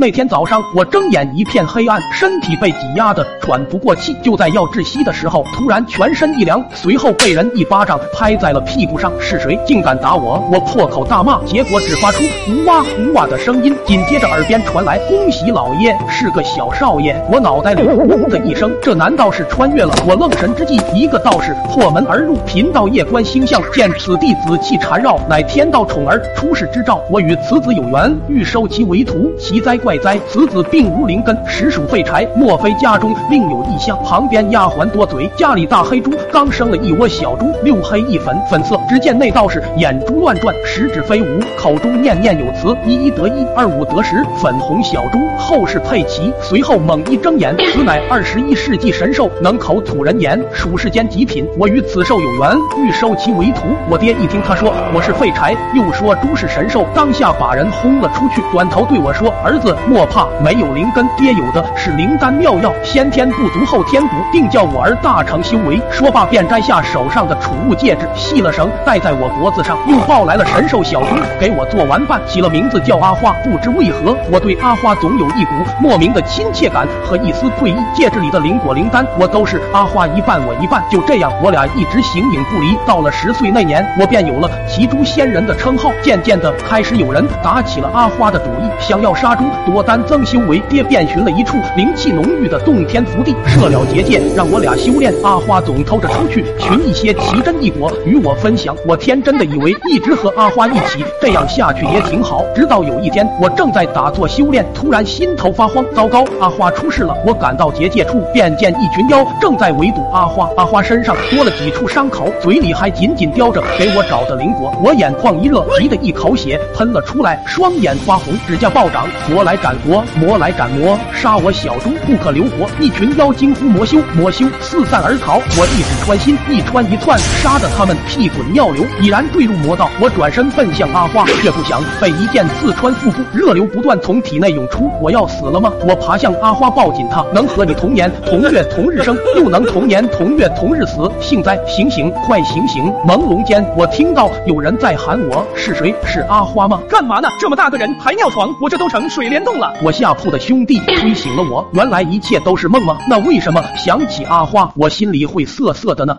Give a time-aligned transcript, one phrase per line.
[0.00, 4.16] 那天早上，我睁眼一片黑暗，身体被挤压的喘不过气。
[4.22, 9.12] 就在要窒息的时候，突然全身一凉，随后被人一巴掌拍在了屁股上。
[9.20, 10.42] 是谁竟敢打我？
[10.50, 13.76] 我破口大骂，结果只发出呜哇呜哇的声音。
[13.84, 19.92] 紧接着耳边传来：“恭喜老爷，是个小少爷。”我脑袋里嗡的一声，这难道是穿越了？
[20.08, 27.02] 我愣神之际，一个道士破门而入，贫道夜观星象，见此地紫气缠绕，乃天道宠儿出世之兆。
[27.10, 29.30] 我与此子有缘，欲收其为徒。
[29.38, 30.18] 奇哉怪哉！
[30.28, 32.26] 此子并无灵根，实属废柴。
[32.36, 33.98] 莫非家中另有异象？
[34.02, 38.78] 旁边丫鬟多嘴，家里大黑猪刚生了一窝小猪，六黑一粉，粉色。
[38.88, 44.24] 只见那道士眼珠乱转，十指飞舞，口中念念有词：一一得一，二五得十。
[44.36, 46.32] 粉红小猪后世佩奇。
[46.40, 51.46] 随后猛一睁眼，此乃二十一世纪神兽，能口吐人言，属世间极品。
[51.58, 53.62] 我与此兽有缘，欲收其为徒。
[53.88, 59.30] 我爹一听他说我是废柴，又说猪是神兽，当下把人轰了出去，转头对我说。
[59.44, 65.80] 儿子莫怕，没有灵根，爹有的是灵丹妙药，先天不足后天补，定叫我儿大成修为。
[65.90, 71.06] 说罢便摘下手上的储物戒指，系了绳戴在我脖子上，又抱来了神兽小猪
[71.38, 73.32] 给我做玩伴，起了名字叫阿花。
[73.42, 77.76] 不知为何，我对阿花总有一股莫名的亲切感和一丝愧意。
[77.94, 82.76] 戒指里的灵果灵丹，我都是阿花一半我一半，就这样我俩一直形影不离。
[82.86, 85.90] 到了十岁那年，我便有了骑猪仙人的称号。
[86.02, 89.30] 渐渐的，开始有人打起了阿花的主意，想要杀。
[89.30, 95.12] 杀猪我丹增修为，爹便寻了一处灵气浓郁的洞天福地，设了结界，让我俩修炼。
[95.22, 98.74] 阿花总偷着出去寻一些奇珍异果与我分享。
[98.86, 102.44] 我天真的以为一直和阿花一起，这样下去也挺好。
[102.54, 107.14] 直到有一天，我正在打坐修炼，突然心头发慌，糟糕，阿花出事了！
[107.26, 110.50] 我赶到结界处，便见一群妖正在围堵阿花。
[110.56, 114.72] 阿花身上多了几处伤口，嘴里还紧紧叼着给我找的灵果。
[114.82, 119.06] 我眼眶一热，急得一口血喷了出来，双眼发红，指甲暴涨。
[119.34, 122.66] 我来斩佛，魔来斩魔，杀我小猪不可留活！
[122.80, 125.36] 一群妖惊呼魔修，魔修四散而逃。
[125.36, 129.90] 我一指穿心，一穿一窜，杀得他们屁滚尿流，已然坠入魔道。
[130.00, 134.90] 我转身奔向阿花，却不想被一剑刺穿腹部，热流不断从体内涌出。
[134.98, 135.70] 我要死了吗？
[135.86, 141.58] 我爬向阿花，抱紧她，能和你同年同月同日生，又能同年同月同日死，幸哉！
[141.66, 142.84] 醒醒，快醒醒！
[143.06, 145.94] 朦胧间，我听到有人在喊我，是谁？
[146.06, 146.80] 是阿花吗？
[146.88, 147.28] 干嘛呢？
[147.38, 148.48] 这么大个人还尿床？
[148.58, 149.10] 我这都成。
[149.10, 151.66] 水帘洞了，我下铺的兄弟 推醒了我。
[151.72, 152.98] 原来一切都是梦吗？
[153.08, 156.18] 那为什么想起阿花，我心里会涩涩的呢？